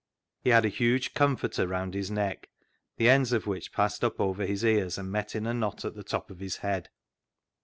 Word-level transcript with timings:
He 0.43 0.49
had 0.49 0.65
a 0.65 0.69
huge" 0.69 1.13
comforter" 1.13 1.67
round 1.67 1.93
his 1.93 2.09
neck, 2.09 2.49
the 2.97 3.07
ends 3.07 3.33
of 3.33 3.45
which 3.45 3.71
passed 3.71 4.03
up 4.03 4.19
over 4.19 4.47
his 4.47 4.63
ears 4.63 4.97
and 4.97 5.11
met 5.11 5.35
in 5.35 5.45
a 5.45 5.53
knot 5.53 5.85
at 5.85 5.93
the 5.93 6.03
top 6.03 6.31
of 6.31 6.39
his 6.39 6.57
head. 6.65 6.89